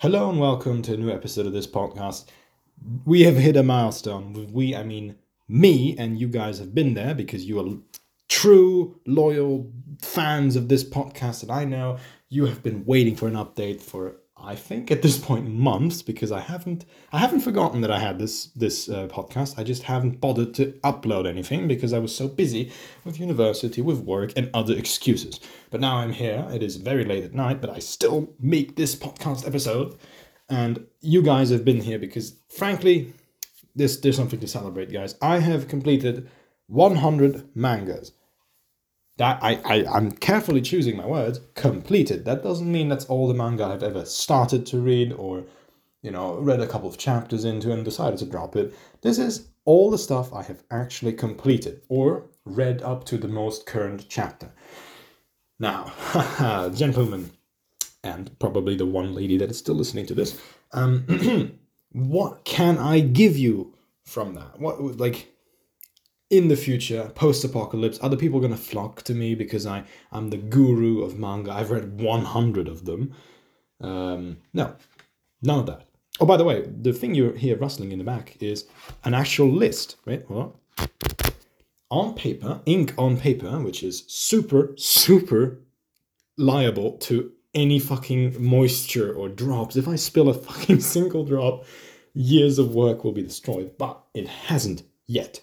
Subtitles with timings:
[0.00, 2.26] Hello and welcome to a new episode of this podcast.
[3.06, 4.34] We have hit a milestone.
[4.34, 5.16] With we, I mean
[5.48, 7.78] me, and you guys have been there because you are
[8.28, 9.72] true, loyal
[10.02, 11.44] fans of this podcast.
[11.44, 11.96] And I know
[12.28, 16.30] you have been waiting for an update for I think at this point months because
[16.30, 19.58] I haven't I haven't forgotten that I had this this uh, podcast.
[19.58, 22.70] I just haven't bothered to upload anything because I was so busy
[23.04, 25.40] with university, with work, and other excuses.
[25.70, 26.46] But now I'm here.
[26.52, 29.96] It is very late at night, but I still make this podcast episode,
[30.50, 33.14] and you guys have been here because frankly,
[33.74, 35.14] this there's something to celebrate, guys.
[35.22, 36.28] I have completed
[36.68, 38.12] 100 mangas
[39.18, 42.24] that I, I I'm carefully choosing my words, completed.
[42.24, 45.44] That doesn't mean that's all the manga I've ever started to read or
[46.02, 48.74] you know read a couple of chapters into and decided to drop it.
[49.02, 53.66] This is all the stuff I have actually completed or read up to the most
[53.66, 54.50] current chapter.
[55.58, 55.92] Now,
[56.74, 57.30] gentlemen,
[58.04, 60.40] and probably the one lady that is still listening to this,
[60.72, 61.58] um,
[61.92, 64.60] what can I give you from that?
[64.60, 65.32] What like
[66.30, 69.84] in the future, post apocalypse, other people are going to flock to me because I,
[70.10, 71.52] I'm the guru of manga.
[71.52, 73.12] I've read 100 of them.
[73.80, 74.74] Um, no,
[75.42, 75.86] none of that.
[76.18, 78.66] Oh, by the way, the thing you hear rustling in the back is
[79.04, 80.28] an actual list, right?
[80.30, 80.54] What?
[81.90, 85.60] On paper, ink on paper, which is super, super
[86.36, 89.76] liable to any fucking moisture or drops.
[89.76, 91.64] If I spill a fucking single drop,
[92.14, 95.40] years of work will be destroyed, but it hasn't yet.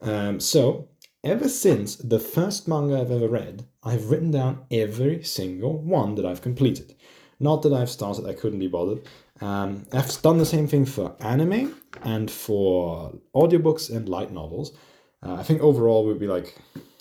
[0.00, 0.88] Um, so,
[1.24, 6.26] ever since the first manga I've ever read, I've written down every single one that
[6.26, 6.94] I've completed.
[7.38, 9.06] Not that I've started, I couldn't be bothered.
[9.40, 14.76] Um, I've done the same thing for anime and for audiobooks and light novels.
[15.22, 16.56] Uh, I think overall would be like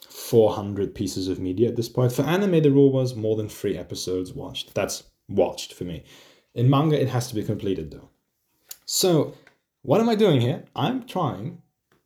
[0.10, 2.12] 400 pieces of media at this point.
[2.12, 4.74] For anime, the rule was more than three episodes watched.
[4.74, 6.04] That's watched for me.
[6.54, 8.10] In manga, it has to be completed though.
[8.86, 9.34] So,
[9.82, 10.66] what am I doing here?
[10.76, 11.62] I'm trying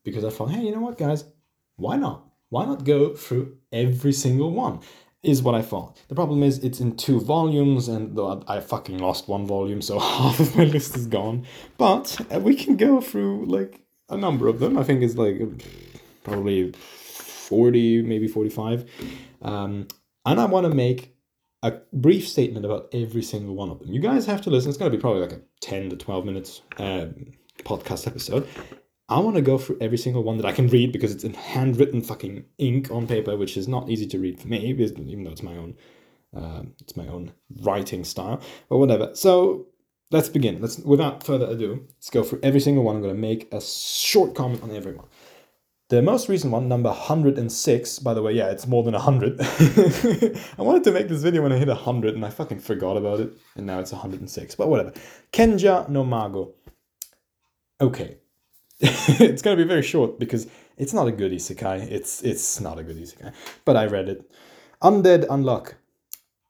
[0.09, 1.23] because I thought, hey, you know what, guys?
[1.75, 2.25] Why not?
[2.49, 4.79] Why not go through every single one?
[5.21, 6.01] Is what I thought.
[6.07, 8.17] The problem is it's in two volumes, and
[8.47, 11.45] I fucking lost one volume, so half of my list is gone.
[11.77, 14.77] But uh, we can go through like a number of them.
[14.77, 15.41] I think it's like
[16.23, 18.89] probably 40, maybe 45.
[19.41, 19.87] Um,
[20.25, 21.15] and I want to make
[21.63, 23.91] a brief statement about every single one of them.
[23.91, 24.69] You guys have to listen.
[24.69, 27.07] It's going to be probably like a 10 to 12 minutes uh,
[27.63, 28.47] podcast episode.
[29.09, 31.33] I want to go through every single one that I can read because it's in
[31.33, 35.31] handwritten fucking ink on paper, which is not easy to read for me, even though
[35.31, 35.75] it's my own,
[36.35, 37.31] uh, it's my own
[37.61, 38.39] writing style.
[38.69, 39.09] But whatever.
[39.15, 39.65] So
[40.11, 40.61] let's begin.
[40.61, 42.97] Let's without further ado, let's go through every single one.
[42.97, 45.07] I'm going to make a short comment on every one.
[45.89, 49.41] The most recent one, number 106, by the way, yeah, it's more than 100.
[50.59, 53.19] I wanted to make this video when I hit 100 and I fucking forgot about
[53.19, 54.93] it, and now it's 106, but whatever.
[55.33, 56.53] Kenja no Mago.
[57.81, 58.17] Okay,
[58.81, 60.47] it's going to be very short because
[60.77, 61.91] it's not a good isekai.
[61.91, 63.33] It's it's not a good isekai.
[63.65, 64.31] But I read it.
[64.81, 65.73] Undead Unluck.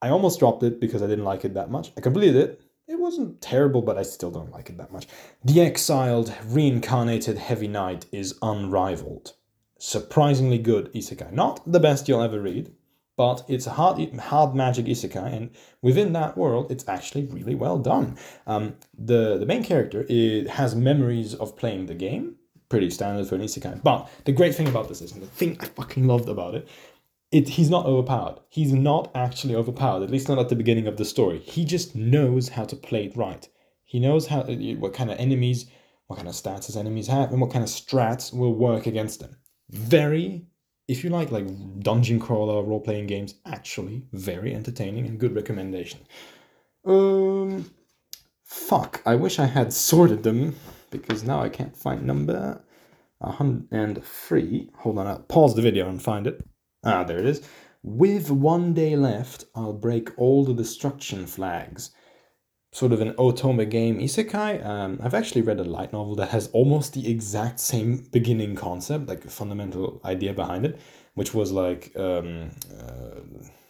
[0.01, 1.91] I almost dropped it because I didn't like it that much.
[1.97, 2.61] I completed it.
[2.87, 5.07] It wasn't terrible, but I still don't like it that much.
[5.43, 9.33] The Exiled Reincarnated Heavy Knight is unrivaled.
[9.79, 11.31] Surprisingly good isekai.
[11.31, 12.71] Not the best you'll ever read,
[13.19, 15.49] but it's a hard, hard magic isekai, and
[15.81, 18.17] within that world, it's actually really well done.
[18.47, 22.35] Um, the the main character it has memories of playing the game,
[22.69, 23.83] pretty standard for an isekai.
[23.83, 26.69] But the great thing about this is, and the thing I fucking loved about it,
[27.29, 28.39] it he's not overpowered.
[28.47, 31.39] He's not actually overpowered, at least not at the beginning of the story.
[31.39, 33.45] He just knows how to play it right.
[33.83, 35.65] He knows how what kind of enemies,
[36.07, 39.19] what kind of stats his enemies have, and what kind of strats will work against
[39.19, 39.35] them.
[39.69, 40.45] Very
[40.89, 41.45] if you like like
[41.81, 45.99] dungeon crawler role playing games, actually very entertaining and good recommendation.
[46.83, 47.69] Um,
[48.43, 49.01] fuck.
[49.05, 50.55] I wish I had sorted them
[50.89, 52.59] because now I can't find number
[53.19, 54.69] 103.
[54.77, 56.43] Hold on, I'll pause the video and find it.
[56.83, 57.47] Ah, there it is.
[57.83, 61.91] With one day left, I'll break all the destruction flags
[62.71, 64.65] sort of an otome game isekai.
[64.65, 69.07] Um, I've actually read a light novel that has almost the exact same beginning concept,
[69.07, 70.79] like fundamental idea behind it,
[71.15, 73.21] which was like um, uh,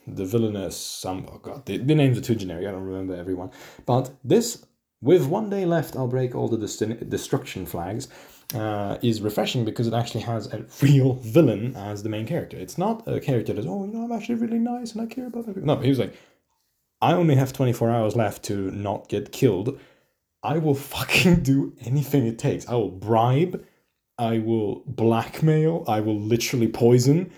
[0.06, 0.75] the villainous.
[0.78, 2.68] Some oh god, the, the names are too generic.
[2.68, 3.51] I don't remember everyone.
[3.86, 4.66] But this,
[5.02, 8.07] with one day left, I'll break all the destruction flags.
[8.56, 12.57] Uh, is refreshing because it actually has a real villain as the main character.
[12.57, 15.28] It's not a character that's oh you know I'm actually really nice and I care
[15.28, 15.68] about everything.
[15.68, 16.16] No, he was like
[17.01, 19.80] I only have 24 hours left to not get killed.
[20.44, 22.68] I will fucking do anything it takes.
[22.68, 23.66] I will bribe.
[24.18, 25.86] I will blackmail.
[25.88, 27.31] I will literally poison.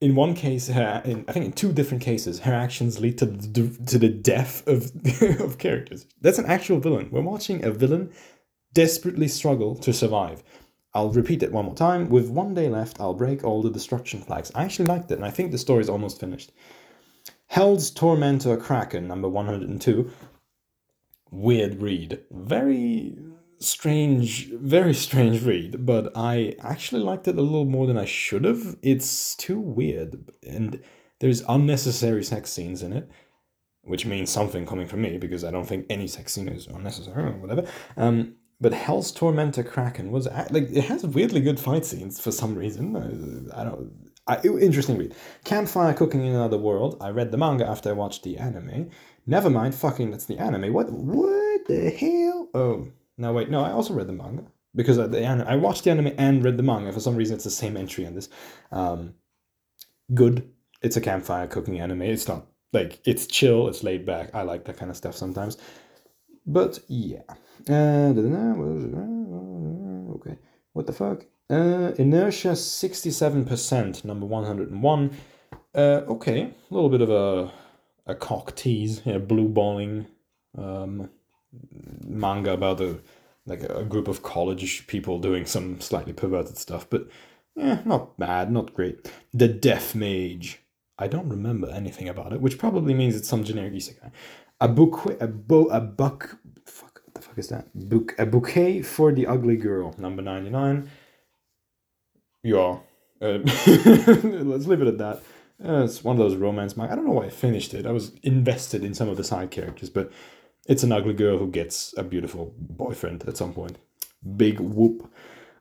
[0.00, 3.26] in one case, her in I think in two different cases, her actions lead to
[3.26, 4.90] the to the death of
[5.40, 6.06] of characters.
[6.20, 7.08] That's an actual villain.
[7.12, 8.10] We're watching a villain
[8.72, 10.42] desperately struggle to survive.
[10.94, 12.08] I'll repeat it one more time.
[12.10, 14.50] With one day left, I'll break all the destruction flags.
[14.54, 16.52] I actually liked it, and I think the story's almost finished.
[17.52, 20.10] Hell's Tormentor Kraken, number 102.
[21.30, 22.22] Weird read.
[22.30, 23.14] Very
[23.58, 28.44] strange, very strange read, but I actually liked it a little more than I should
[28.44, 28.78] have.
[28.80, 30.82] It's too weird, and
[31.20, 33.10] there's unnecessary sex scenes in it,
[33.82, 37.24] which means something coming from me because I don't think any sex scene is unnecessary
[37.24, 37.68] or whatever.
[37.98, 42.54] Um, but Hell's Tormentor Kraken was like it has weirdly good fight scenes for some
[42.54, 43.50] reason.
[43.54, 44.11] I don't.
[44.26, 45.14] I, interesting read.
[45.44, 46.96] Campfire Cooking in Another World.
[47.00, 48.90] I read the manga after I watched the anime.
[49.26, 50.72] Never mind, fucking that's the anime.
[50.72, 50.90] What?
[50.90, 52.48] What the hell?
[52.54, 52.88] Oh,
[53.18, 53.64] no, wait, no.
[53.64, 56.62] I also read the manga because I, the I watched the anime and read the
[56.62, 56.92] manga.
[56.92, 58.28] For some reason, it's the same entry on this.
[58.70, 59.14] Um,
[60.14, 60.48] good.
[60.82, 62.02] It's a campfire cooking anime.
[62.02, 63.68] It's not like it's chill.
[63.68, 64.30] It's laid back.
[64.34, 65.58] I like that kind of stuff sometimes.
[66.46, 67.22] But yeah.
[67.68, 68.12] Uh,
[70.14, 70.38] okay.
[70.72, 71.24] What the fuck?
[71.52, 75.10] Uh, inertia 67%, number 101.
[75.74, 77.52] Uh, okay, a little bit of a,
[78.06, 80.06] a cock tease, yeah, blue balling
[80.56, 81.10] um,
[82.06, 82.98] manga about a,
[83.44, 87.06] like a group of college people doing some slightly perverted stuff, but
[87.54, 89.12] yeah, not bad, not great.
[89.34, 90.60] The Death Mage.
[90.98, 94.10] I don't remember anything about it, which probably means it's some generic isekai.
[94.58, 97.66] A book, a bo, a buck, fuck, what the fuck is that?
[97.74, 100.88] Book, a bouquet for the ugly girl, number 99
[102.42, 102.78] yeah.
[103.20, 105.22] Uh, let's leave it at that.
[105.64, 106.92] Uh, it's one of those romance manga.
[106.92, 107.86] I don't know why I finished it.
[107.86, 110.10] I was invested in some of the side characters, but
[110.66, 113.78] it's an ugly girl who gets a beautiful boyfriend at some point.
[114.36, 115.10] Big whoop.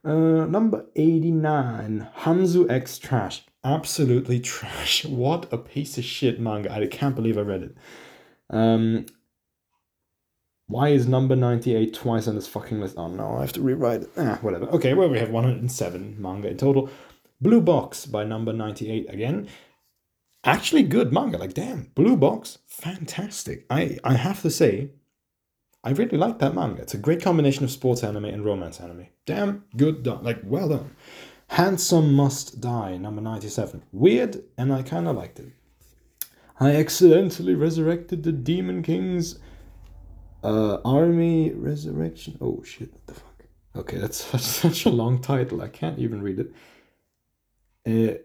[0.03, 3.43] Uh, number 89, Hanzo X Trash.
[3.63, 5.05] Absolutely trash.
[5.21, 6.71] What a piece of shit manga.
[6.73, 7.75] I can't believe I read it.
[8.49, 9.05] Um,
[10.71, 12.95] why is number 98 twice on this fucking list?
[12.97, 14.09] Oh no, I have to rewrite it.
[14.17, 14.65] Ah, whatever.
[14.67, 16.89] Okay, well, we have 107 manga in total.
[17.41, 19.47] Blue Box by number 98 again.
[20.43, 21.37] Actually, good manga.
[21.37, 23.65] Like, damn, Blue Box, fantastic.
[23.69, 24.91] I, I have to say,
[25.83, 26.81] I really like that manga.
[26.81, 29.07] It's a great combination of sports anime and romance anime.
[29.25, 30.23] Damn, good done.
[30.23, 30.95] Like, well done.
[31.49, 33.83] Handsome Must Die, number 97.
[33.91, 35.51] Weird, and I kind of liked it.
[36.59, 39.39] I accidentally resurrected the Demon King's
[40.43, 42.37] uh, Army Resurrection.
[42.41, 42.91] Oh shit!
[42.91, 43.45] What the fuck?
[43.75, 45.61] Okay, that's such, such a long title.
[45.61, 46.53] I can't even read it.
[47.85, 48.17] Uh,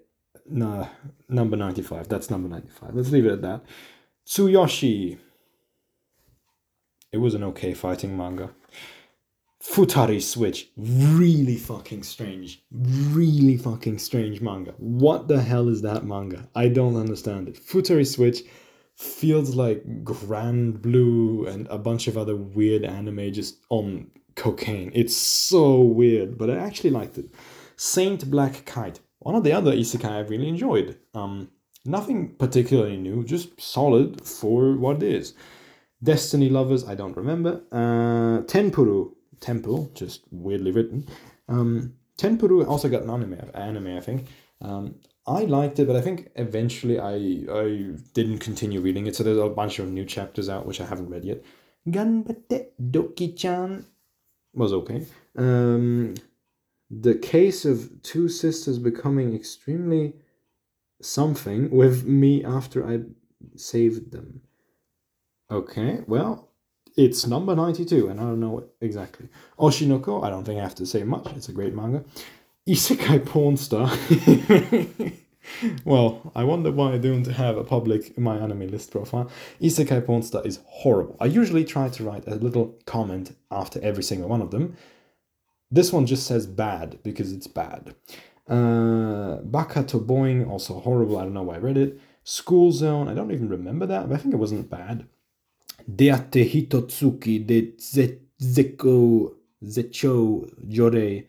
[0.48, 0.88] nah,
[1.28, 2.08] number ninety-five.
[2.08, 2.94] That's number ninety-five.
[2.94, 3.64] Let's leave it at that.
[4.26, 5.18] Tsuyoshi.
[7.12, 8.50] It was an okay fighting manga.
[9.62, 10.70] Futari Switch.
[10.76, 12.62] Really fucking strange.
[12.70, 14.74] Really fucking strange manga.
[14.78, 16.48] What the hell is that manga?
[16.54, 17.56] I don't understand it.
[17.56, 18.42] Futari Switch
[18.96, 24.90] feels like Grand Blue and a bunch of other weird anime just on cocaine.
[24.94, 27.26] It's so weird, but I actually liked it.
[27.76, 30.98] Saint Black Kite, one of the other isekai I really enjoyed.
[31.14, 31.50] Um,
[31.84, 35.34] nothing particularly new, just solid for what it is.
[36.02, 37.62] Destiny Lovers, I don't remember.
[37.70, 41.06] Uh, Tenpuru, Temple, just weirdly written.
[41.48, 44.26] Um, Tenpuru also got an anime, anime I think.
[44.62, 44.94] Um,
[45.26, 47.14] I liked it, but I think eventually I
[47.50, 49.16] I didn't continue reading it.
[49.16, 51.42] So there's a bunch of new chapters out which I haven't read yet.
[51.88, 53.86] Ganbate Doki-chan
[54.54, 55.06] was okay.
[55.36, 56.14] Um,
[56.90, 60.14] the case of two sisters becoming extremely
[61.00, 63.00] something with me after I
[63.56, 64.40] saved them.
[65.50, 66.48] Okay, well,
[66.96, 69.28] it's number 92, and I don't know exactly.
[69.58, 71.28] Oshinoko, I don't think I have to say much.
[71.36, 72.04] It's a great manga.
[72.66, 73.90] Isekai porn star.
[75.84, 79.30] well, I wonder why I don't have a public my anime list profile.
[79.60, 81.16] Isekai porn star is horrible.
[81.20, 84.76] I usually try to write a little comment after every single one of them.
[85.70, 87.94] This one just says bad because it's bad.
[88.48, 91.18] Uh, Baka to Boing, also horrible.
[91.18, 92.00] I don't know why I read it.
[92.24, 95.06] School Zone, I don't even remember that, but I think it wasn't bad.
[95.88, 97.72] Deate Hitotsuki de
[98.42, 101.26] Zeko Zecho Jorei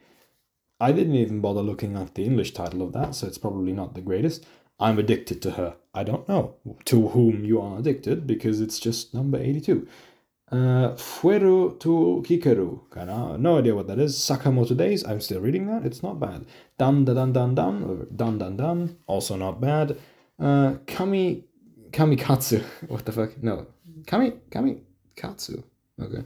[0.80, 3.96] I didn't even bother looking up the English title of that, so it's probably not
[3.96, 4.46] the greatest.
[4.80, 5.76] I'm addicted to her.
[5.94, 6.56] I don't know
[6.86, 9.88] to whom you are addicted because it's just number 82.
[10.52, 12.82] Uh, Fueru to Kikeru.
[12.94, 14.16] Kinda, no idea what that is.
[14.18, 15.04] Sakamoto Days.
[15.04, 15.84] I'm still reading that.
[15.84, 16.46] It's not bad.
[16.78, 18.98] Dan Dan Dan Dan Dan or Dan Dan Dan.
[19.08, 19.98] Also not bad.
[20.40, 21.44] Uh, Kami
[21.90, 22.64] Kamikatsu.
[22.88, 23.42] What the fuck?
[23.42, 23.66] No.
[24.06, 24.78] Kami Kami
[25.16, 25.64] Katsu.
[26.00, 26.24] Okay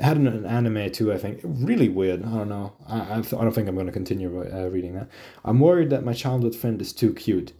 [0.00, 1.12] had an, an, anime too.
[1.12, 2.24] I think really weird.
[2.24, 2.72] I don't know.
[2.86, 5.08] I I, don't think I'm going to continue uh, reading that.
[5.44, 7.52] I'm worried that my childhood friend is too cute.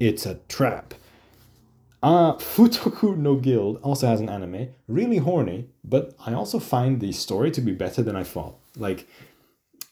[0.00, 0.94] It's a trap.
[2.02, 7.12] Uh, Futoku no Guild also has an anime, really horny, but I also find the
[7.12, 8.56] story to be better than I thought.
[8.76, 9.08] Like,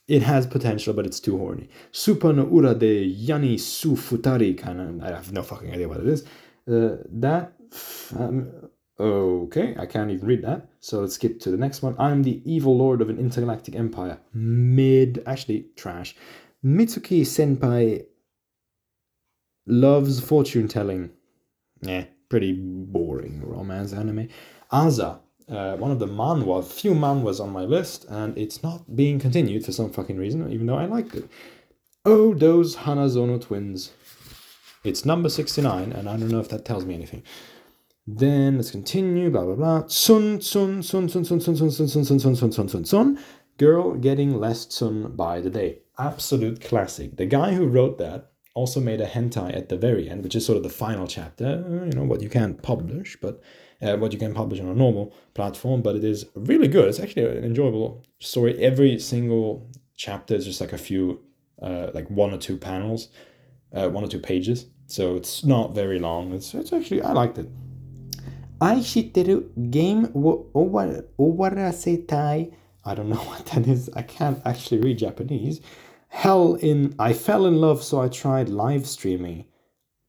[0.06, 1.68] it has potential, but it's too horny.
[1.90, 5.99] Super no Ura de Yani Su Futari, kind of, I have no fucking idea what
[5.99, 6.23] it is.
[6.71, 7.52] Uh, that,
[8.16, 8.52] um,
[8.98, 11.94] okay, I can't even read that, so let's skip to the next one.
[11.98, 14.18] I'm the evil lord of an intergalactic empire.
[14.32, 16.16] Mid, actually, trash.
[16.64, 18.04] Mitsuki Senpai
[19.66, 21.10] loves fortune telling.
[21.82, 24.28] Yeah, pretty boring romance anime.
[24.72, 29.18] Aza, uh, one of the manhwa, few manhwas on my list, and it's not being
[29.18, 31.28] continued for some fucking reason, even though I liked it.
[32.04, 33.92] Oh, those Hanazono twins.
[34.84, 37.22] It's number 69, and I don't know if that tells me anything.
[38.06, 39.86] Then let's continue, blah blah blah.
[39.88, 43.18] Sun, sun, sun, sun, sun, sun, sun, sun, sun, sun, sun, sun, sun, sun, sun.
[43.58, 45.78] Girl getting less sun by the day.
[45.98, 47.16] Absolute classic.
[47.16, 50.46] The guy who wrote that also made a hentai at the very end, which is
[50.46, 51.64] sort of the final chapter.
[51.68, 53.42] You know what you can't publish, but
[53.82, 55.82] uh, what you can publish on a normal platform.
[55.82, 56.88] But it is really good.
[56.88, 58.56] It's actually an enjoyable story.
[58.62, 61.22] Every single chapter is just like a few,
[61.60, 63.08] uh, like one or two panels,
[63.72, 64.66] uh, one or two pages.
[64.86, 66.32] So it's not very long.
[66.32, 67.48] It's it's actually I liked it.
[68.58, 72.52] 愛してるゲームを終わ終わらせたい。
[72.84, 73.90] I don't know what that is.
[73.94, 75.60] I can't actually read Japanese.
[76.08, 79.44] Hell in I fell in love, so I tried live streaming.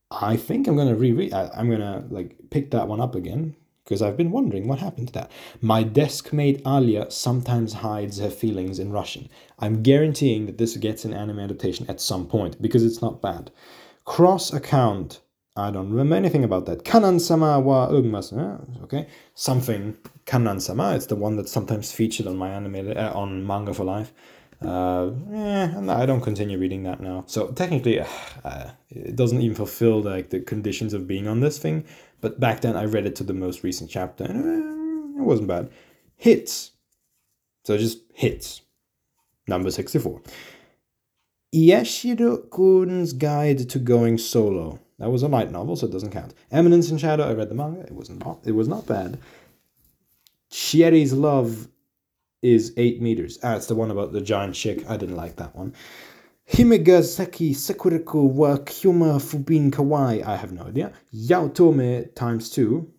[0.10, 1.34] I think I'm gonna reread.
[1.34, 5.08] I, I'm gonna like pick that one up again because I've been wondering what happened
[5.08, 5.32] to that.
[5.62, 9.30] My desk mate Alya sometimes hides her feelings in Russian.
[9.60, 13.52] I'm guaranteeing that this gets an anime adaptation at some point because it's not bad.
[14.06, 15.22] Cross account.
[15.58, 16.86] I don't remember anything about that.
[16.86, 18.84] Kanan sama wa ugmasu.
[18.84, 20.96] Okay, something Kanan sama.
[20.96, 24.14] It's the one that's sometimes featured on my anime uh, on Manga for Life.
[24.64, 27.24] Uh, eh, I don't continue reading that now.
[27.28, 31.86] So technically, uh, it doesn't even fulfill like the conditions of being on this thing.
[32.22, 35.48] But back then, I read it to the most recent chapter, and uh, it wasn't
[35.48, 35.70] bad.
[36.16, 36.72] Hits.
[37.66, 38.62] So just hits.
[39.48, 40.22] Number sixty-four.
[41.56, 44.80] Yashiro Kun's Guide to Going Solo.
[45.00, 46.34] That was a light novel, so it doesn't count.
[46.52, 47.82] Eminence in Shadow, I read the manga.
[47.82, 49.20] It was not it was not bad.
[50.52, 51.68] Shieri's Love
[52.42, 53.38] is eight meters.
[53.44, 54.90] Ah, it's the one about the giant chick.
[54.90, 55.74] I didn't like that one.
[56.50, 60.26] Himegasaki Sakuriku wa Kyuma Fubin Kawaii.
[60.26, 60.94] I have no idea.
[61.14, 62.92] Yaotome times two.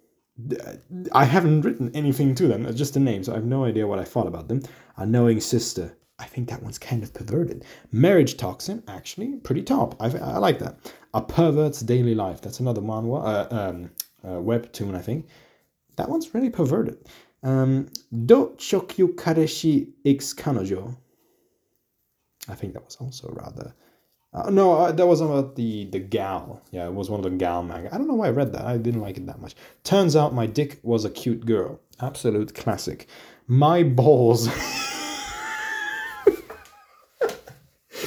[1.12, 3.98] I haven't written anything to them, just the name, so I have no idea what
[3.98, 4.62] I thought about them.
[4.96, 5.96] A Knowing Sister.
[6.18, 7.64] I think that one's kind of perverted.
[7.92, 9.94] Marriage Toxin, actually, pretty top.
[10.00, 10.92] I, I like that.
[11.14, 12.40] A Pervert's Daily Life.
[12.40, 13.22] That's another manhwa,
[13.52, 13.90] uh, um,
[14.24, 15.26] uh, webtoon, I think.
[15.96, 16.98] That one's really perverted.
[17.42, 17.88] Um,
[18.26, 20.96] Do Chokyu Kareshi X Kanojo.
[22.48, 23.74] I think that was also rather.
[24.32, 26.60] Uh, no, uh, that was about the the gal.
[26.70, 27.94] Yeah, it was one of the gal manga.
[27.94, 28.64] I don't know why I read that.
[28.64, 29.54] I didn't like it that much.
[29.84, 31.80] Turns out my dick was a cute girl.
[32.00, 33.06] Absolute classic.
[33.46, 34.48] My balls.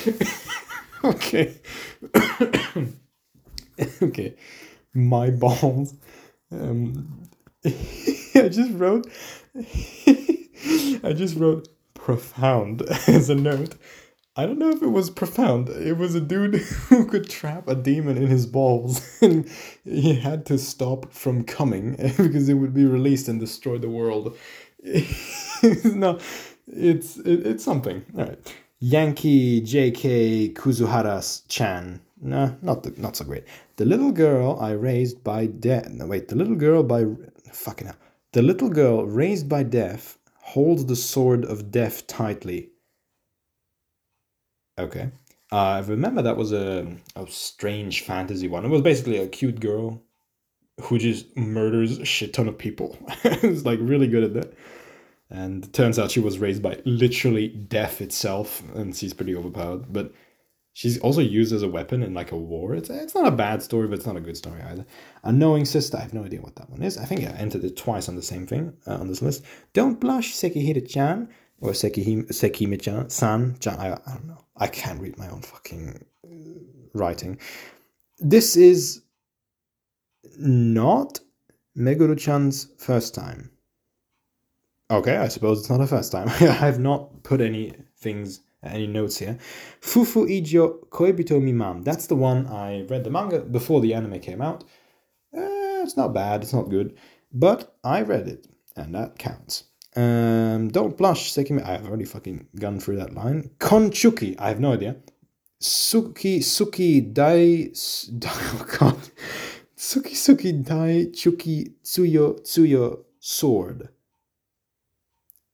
[1.03, 1.55] okay.
[4.01, 4.36] okay.
[4.93, 5.96] My balls.
[6.51, 7.24] Um,
[7.65, 9.08] I just wrote.
[9.55, 13.75] I just wrote profound as a note.
[14.36, 15.67] I don't know if it was profound.
[15.70, 19.50] It was a dude who could trap a demon in his balls, and
[19.84, 24.38] he had to stop from coming because it would be released and destroy the world.
[25.84, 26.17] no,
[26.67, 28.05] it's it, it's something.
[28.17, 28.55] All right.
[28.83, 30.50] Yankee J.K.
[30.55, 32.01] Kuzuhara's Chan.
[32.19, 33.43] No, not the, not so great.
[33.75, 35.88] The little girl I raised by death.
[35.91, 36.29] No, wait.
[36.29, 37.05] The little girl by
[37.51, 37.95] fucking hell.
[38.33, 42.71] The little girl raised by death holds the sword of death tightly.
[44.79, 45.11] Okay.
[45.51, 48.65] Uh, I remember that was a, a strange fantasy one.
[48.65, 50.01] It was basically a cute girl
[50.81, 52.97] who just murders a shit ton of people.
[53.23, 54.53] it's like really good at that.
[55.31, 59.91] And turns out she was raised by literally death itself, and she's pretty overpowered.
[59.91, 60.13] But
[60.73, 62.75] she's also used as a weapon in like a war.
[62.75, 64.85] It's it's not a bad story, but it's not a good story either.
[65.23, 66.97] Unknowing Sister, I have no idea what that one is.
[66.97, 69.43] I think I entered it twice on the same thing uh, on this list.
[69.73, 71.29] Don't blush, Sekihiro-chan
[71.61, 74.43] or Sekihime Sekime-chan, San, chan, I, I don't know.
[74.57, 76.03] I can't read my own fucking
[76.93, 77.39] writing.
[78.19, 79.01] This is
[80.38, 81.19] not
[81.77, 83.51] Meguru-chan's first time.
[84.91, 86.27] Okay, I suppose it's not her first time.
[86.41, 89.38] I have not put any things, any notes here.
[89.79, 91.86] Fufu Ijo Koibito Miman.
[91.86, 94.65] That's the one I read the manga before the anime came out.
[95.33, 96.98] Eh, it's not bad, it's not good,
[97.31, 99.63] but I read it, and that counts.
[99.95, 101.65] Um, don't blush, Sekime.
[101.65, 103.50] I've already fucking gone through that line.
[103.60, 104.36] Konchuki.
[104.39, 104.98] I have no idea.
[105.62, 107.71] Suki Suki Dai.
[108.25, 108.98] Oh god.
[109.77, 113.88] Suki Suki Dai Chuki Tsuyo Tsuyo Sword.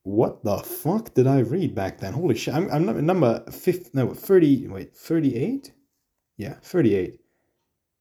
[0.08, 2.14] What the fuck did I read back then?
[2.14, 2.54] Holy shit.
[2.54, 3.90] I'm, I'm number 50.
[3.94, 4.70] No, 30.
[4.70, 5.74] Wait, 38?
[6.38, 7.20] Yeah, 38.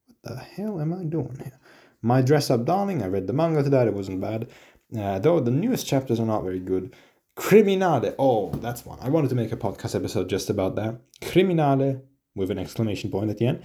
[0.07, 1.59] What the hell am I doing here?
[2.03, 3.03] My Dress Up Darling.
[3.03, 3.89] I read the manga to that.
[3.89, 4.49] It wasn't bad.
[4.97, 6.95] Uh, though the newest chapters are not very good.
[7.37, 8.15] Criminale.
[8.21, 9.01] Oh, that's one.
[9.03, 11.01] I wanted to make a podcast episode just about that.
[11.23, 12.03] Criminale
[12.37, 13.65] with an exclamation point at the end.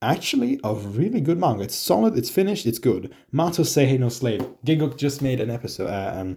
[0.00, 1.64] Actually, a really good manga.
[1.64, 2.16] It's solid.
[2.16, 2.66] It's finished.
[2.66, 3.12] It's good.
[3.32, 4.46] Mato Seihei no Slave.
[4.64, 6.36] Gigguk just made an episode, uh, um,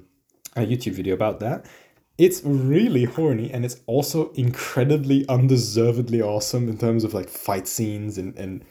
[0.55, 1.65] a YouTube video about that.
[2.17, 8.17] It's really horny and it's also incredibly undeservedly awesome in terms of like fight scenes
[8.17, 8.63] and and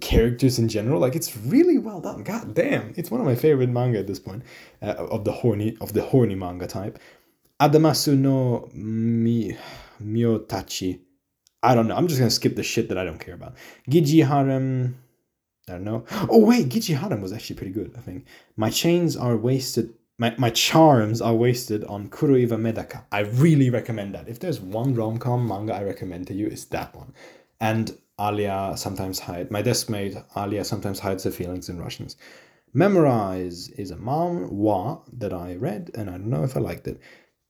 [0.00, 1.00] characters in general.
[1.00, 2.22] Like it's really well done.
[2.22, 4.42] God damn, it's one of my favorite manga at this point
[4.82, 6.98] uh, of the horny of the horny manga type.
[7.60, 9.56] Adamasu no mi
[10.02, 11.00] Miotachi.
[11.62, 11.96] I don't know.
[11.96, 13.56] I'm just gonna skip the shit that I don't care about.
[13.90, 14.96] Giji Harem.
[15.68, 16.04] I don't know.
[16.30, 17.94] Oh wait, Giji Harem was actually pretty good.
[17.96, 18.26] I think
[18.56, 19.94] my chains are wasted.
[20.18, 23.04] My, my charms are wasted on Kuroiwa Medaka.
[23.12, 24.28] I really recommend that.
[24.28, 27.12] If there's one rom com manga I recommend to you, it's that one.
[27.60, 29.50] And Alya sometimes hide.
[29.50, 32.16] My deskmate Alya sometimes hides her feelings in Russians.
[32.72, 37.00] Memorize is a manhwa that I read, and I don't know if I liked it.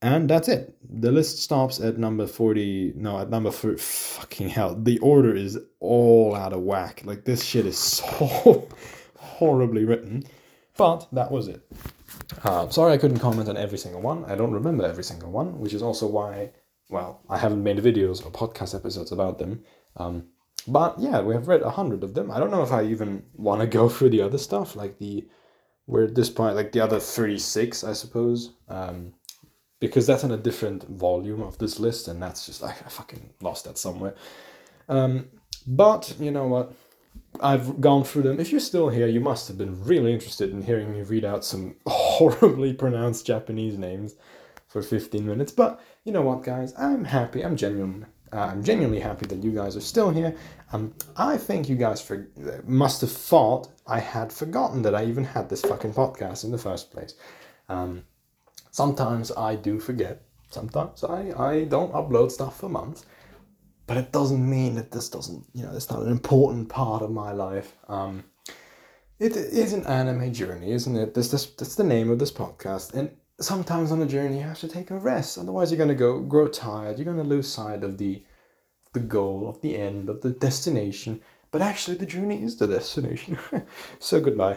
[0.02, 0.76] And that's it.
[0.88, 2.94] The list stops at number 40.
[2.96, 3.78] No, at number 40.
[3.78, 4.74] Fucking hell.
[4.74, 7.02] The order is all out of whack.
[7.04, 8.68] Like, this shit is so
[9.16, 10.24] horribly written.
[10.76, 11.66] But that was it.
[12.44, 14.24] Uh, sorry I couldn't comment on every single one.
[14.24, 16.50] I don't remember every single one, which is also why,
[16.88, 19.64] well, I haven't made videos or podcast episodes about them.
[19.96, 20.28] Um,
[20.68, 22.30] but yeah, we have read a hundred of them.
[22.30, 25.26] I don't know if I even want to go through the other stuff, like the
[25.86, 29.14] we're at this point, like the other thirty six, I suppose, um,
[29.78, 33.34] because that's in a different volume of this list, and that's just I, I fucking
[33.40, 34.14] lost that somewhere.
[34.88, 35.28] Um,
[35.66, 36.72] but you know what?
[37.40, 38.40] I've gone through them.
[38.40, 41.44] If you're still here, you must have been really interested in hearing me read out
[41.44, 44.14] some horribly pronounced Japanese names
[44.68, 45.52] for 15 minutes.
[45.52, 46.74] But you know what, guys?
[46.78, 47.44] I'm happy.
[47.44, 48.06] I'm genuine.
[48.32, 50.36] Uh, I'm genuinely happy that you guys are still here.
[50.72, 52.28] Um, I think you guys for,
[52.64, 56.58] must have thought I had forgotten that I even had this fucking podcast in the
[56.58, 57.14] first place.
[57.68, 58.04] Um,
[58.70, 60.22] sometimes I do forget.
[60.50, 63.06] Sometimes I, I don't upload stuff for months.
[63.86, 67.10] But it doesn't mean that this doesn't, you know, it's not an important part of
[67.10, 67.76] my life.
[67.88, 68.24] Um,
[69.18, 71.14] it is an anime journey, isn't it?
[71.14, 72.94] This, this, that's the name of this podcast.
[72.94, 75.94] And sometimes on a journey you have to take a rest otherwise you're going to
[75.94, 78.22] go grow tired you're going to lose sight of the
[78.94, 81.20] the goal of the end of the destination
[81.50, 83.38] but actually the journey is the destination
[83.98, 84.54] so goodbye